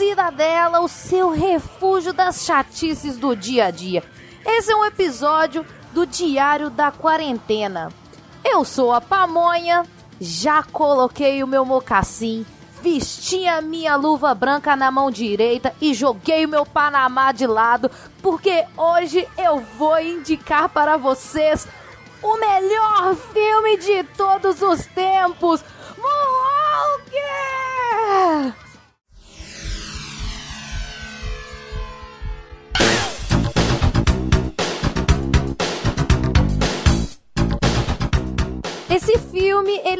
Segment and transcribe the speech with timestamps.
[0.00, 4.02] Cidadela, o seu refúgio das chatices do dia a dia.
[4.46, 7.92] Esse é um episódio do Diário da Quarentena.
[8.42, 9.84] Eu sou a Pamonha,
[10.18, 12.46] já coloquei o meu mocassim,
[12.80, 17.90] vesti a minha luva branca na mão direita e joguei o meu Panamá de lado,
[18.22, 21.68] porque hoje eu vou indicar para vocês
[22.22, 25.62] o melhor filme de todos os tempos,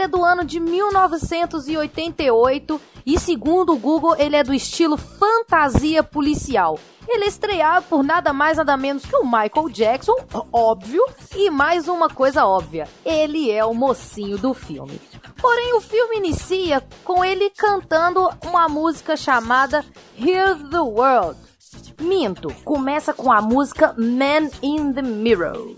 [0.01, 6.03] ele é do ano de 1988 e segundo o Google, ele é do estilo fantasia
[6.03, 6.79] policial.
[7.06, 10.17] Ele é estreado por nada mais nada menos que o Michael Jackson,
[10.51, 11.05] óbvio,
[11.37, 14.98] e mais uma coisa óbvia, ele é o mocinho do filme.
[15.37, 19.84] Porém, o filme inicia com ele cantando uma música chamada
[20.19, 21.39] Hear the World.
[22.01, 25.77] Minto, começa com a música Man in the Mirror.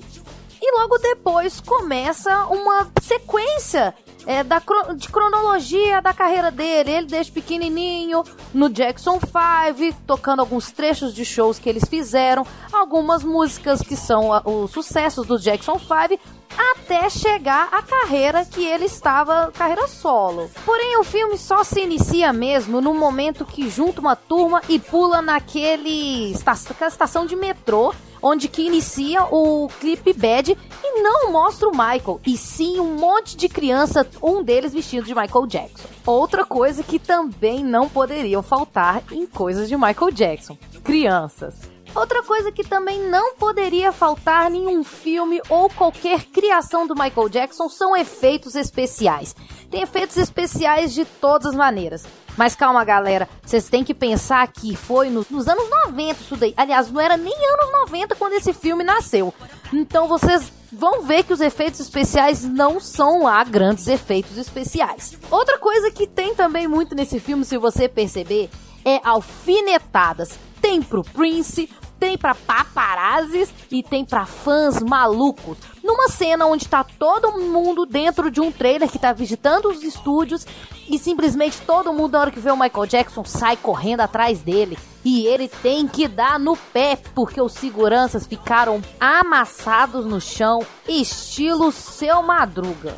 [0.64, 3.92] E logo depois começa uma sequência
[4.26, 4.62] é, da,
[4.96, 6.90] de cronologia da carreira dele.
[6.90, 13.22] Ele desde pequenininho, no Jackson 5, tocando alguns trechos de shows que eles fizeram, algumas
[13.22, 16.20] músicas que são os sucessos do Jackson 5,
[16.56, 20.50] até chegar à carreira que ele estava, carreira solo.
[20.64, 25.22] Porém, o filme só se inicia mesmo no momento que junta uma turma e pula
[25.22, 32.20] naquele estação de metrô onde que inicia o clipe Bad e não mostra o Michael,
[32.26, 35.88] e sim um monte de criança, um deles vestido de Michael Jackson.
[36.06, 41.72] Outra coisa que também não poderiam faltar em coisas de Michael Jackson: crianças.
[41.94, 47.28] Outra coisa que também não poderia faltar em um filme ou qualquer criação do Michael
[47.28, 49.36] Jackson são efeitos especiais.
[49.70, 52.06] Tem efeitos especiais de todas as maneiras.
[52.36, 56.54] Mas calma, galera, vocês têm que pensar que foi no, nos anos 90 isso daí.
[56.56, 59.34] Aliás, não era nem anos 90 quando esse filme nasceu.
[59.72, 65.18] Então vocês vão ver que os efeitos especiais não são lá grandes efeitos especiais.
[65.30, 68.48] Outra coisa que tem também muito nesse filme, se você perceber,
[68.84, 70.38] é alfinetadas.
[70.60, 71.68] Tem pro Prince,
[72.00, 75.58] tem para paparazzis e tem para fãs malucos.
[75.92, 80.46] Numa cena onde tá todo mundo dentro de um trailer que tá visitando os estúdios
[80.88, 84.78] e simplesmente todo mundo na hora que vê o Michael Jackson sai correndo atrás dele
[85.04, 91.70] e ele tem que dar no pé porque os seguranças ficaram amassados no chão, estilo
[91.70, 92.96] seu Madruga.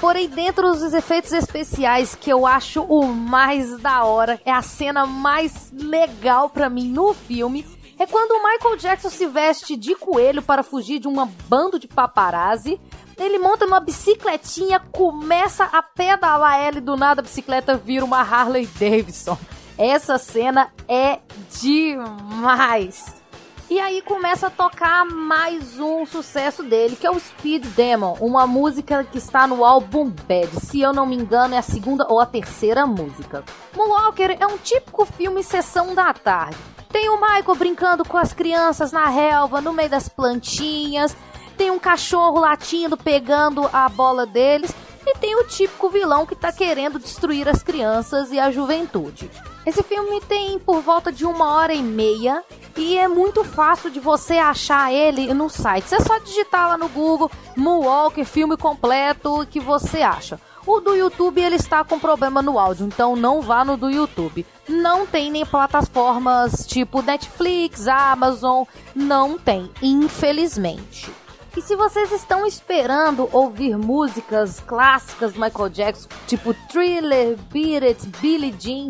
[0.00, 5.04] Porém, dentro dos efeitos especiais que eu acho o mais da hora, é a cena
[5.04, 7.66] mais legal para mim no filme,
[7.98, 11.14] é quando Michael Jackson se veste de coelho para fugir de um
[11.48, 12.80] bando de paparazzi.
[13.16, 18.20] Ele monta numa bicicletinha, começa a pedalar ela e do nada a bicicleta vira uma
[18.20, 19.38] Harley Davidson.
[19.78, 21.20] Essa cena é
[21.60, 23.24] demais.
[23.70, 28.46] E aí começa a tocar mais um sucesso dele, que é o Speed Demon, uma
[28.46, 30.60] música que está no álbum Bad.
[30.60, 33.42] Se eu não me engano, é a segunda ou a terceira música.
[33.74, 36.73] Moonwalker é um típico filme sessão da tarde.
[36.94, 41.16] Tem o Michael brincando com as crianças na relva, no meio das plantinhas.
[41.56, 44.72] Tem um cachorro latindo, pegando a bola deles.
[45.04, 49.28] E tem o típico vilão que tá querendo destruir as crianças e a juventude.
[49.66, 52.44] Esse filme tem por volta de uma hora e meia
[52.76, 55.88] e é muito fácil de você achar ele no site.
[55.88, 60.38] Você é só digitar lá no Google Moonwalker filme completo que você acha.
[60.66, 64.46] O do YouTube ele está com problema no áudio, então não vá no do YouTube.
[64.66, 68.64] Não tem nem plataformas tipo Netflix, Amazon,
[68.94, 71.12] não tem, infelizmente.
[71.54, 78.08] E se vocês estão esperando ouvir músicas clássicas do Michael Jackson, tipo Thriller, Beat It,
[78.20, 78.88] Billie Jean,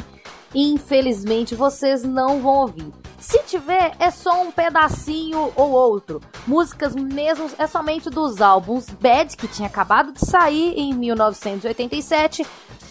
[0.55, 3.04] infelizmente vocês não vão ouvir.
[3.25, 6.21] Se tiver, é só um pedacinho ou outro.
[6.47, 12.47] Músicas mesmo é somente dos álbuns Bad, que tinha acabado de sair em 1987,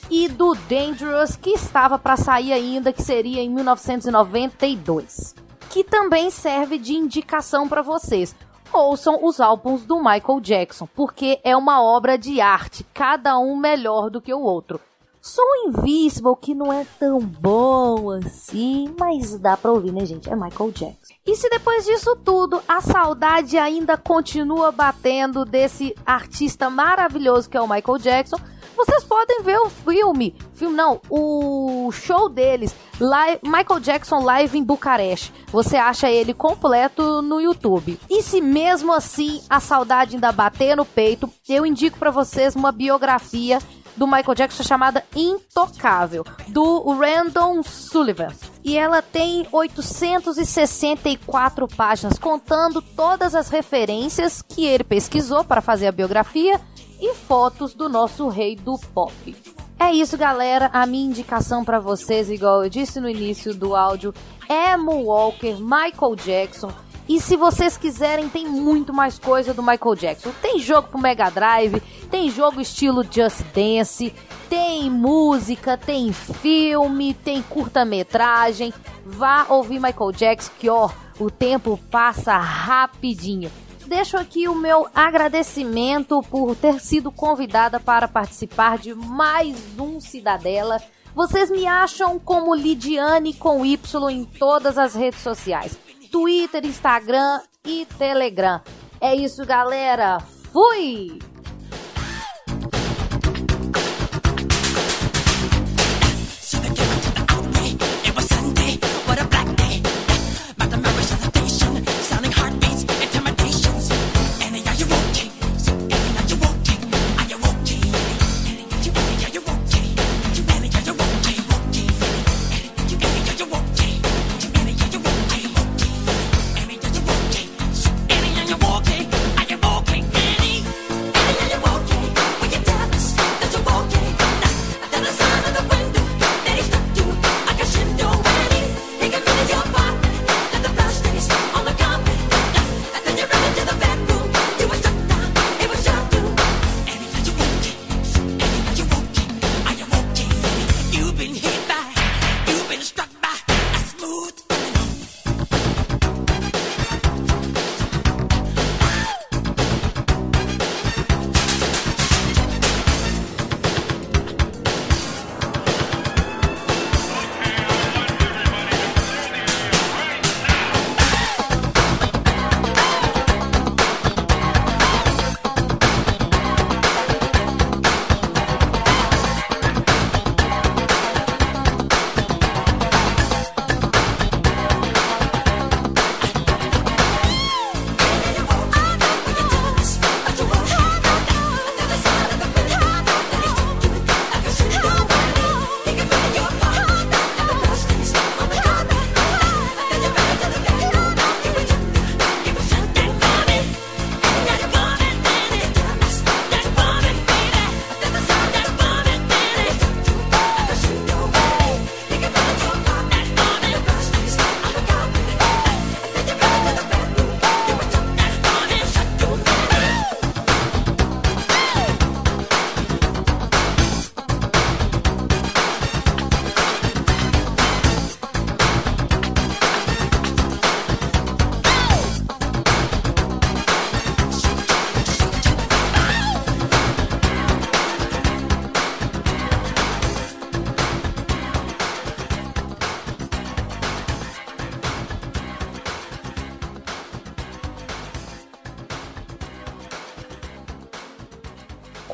[0.09, 5.35] e do Dangerous, que estava para sair ainda, que seria em 1992.
[5.69, 8.35] Que também serve de indicação para vocês.
[8.73, 14.09] Ouçam os álbuns do Michael Jackson, porque é uma obra de arte, cada um melhor
[14.09, 14.81] do que o outro.
[15.25, 20.29] Som Invisible, que não é tão bom assim, mas dá pra ouvir, né, gente?
[20.29, 21.13] É Michael Jackson.
[21.25, 27.61] E se depois disso tudo a saudade ainda continua batendo desse artista maravilhoso que é
[27.61, 28.35] o Michael Jackson,
[28.75, 34.63] vocês podem ver o filme, filme não, o show deles, live, Michael Jackson Live em
[34.63, 35.31] Bucareste.
[35.51, 37.99] Você acha ele completo no YouTube.
[38.09, 42.71] E se mesmo assim a saudade ainda bater no peito, eu indico para vocês uma
[42.71, 43.59] biografia
[43.95, 48.33] do Michael Jackson chamada Intocável, do Random Sullivan.
[48.63, 55.91] E ela tem 864 páginas, contando todas as referências que ele pesquisou para fazer a
[55.91, 56.59] biografia
[56.99, 59.35] e fotos do nosso rei do pop.
[59.79, 60.69] É isso, galera.
[60.71, 64.13] A minha indicação para vocês, igual eu disse no início do áudio,
[64.47, 66.71] é Walker, Michael Jackson.
[67.07, 70.31] E se vocês quiserem, tem muito mais coisa do Michael Jackson.
[70.41, 74.13] Tem jogo pro Mega Drive, tem jogo estilo Just Dance,
[74.47, 78.71] tem música, tem filme, tem curta-metragem.
[79.03, 83.51] Vá ouvir Michael Jackson que ó, o tempo passa rapidinho
[83.87, 90.81] deixo aqui o meu agradecimento por ter sido convidada para participar de mais um Cidadela.
[91.13, 93.77] Vocês me acham como Lidiane com Y
[94.11, 95.77] em todas as redes sociais:
[96.11, 98.61] Twitter, Instagram e Telegram.
[99.01, 100.19] É isso, galera.
[100.51, 101.32] Fui!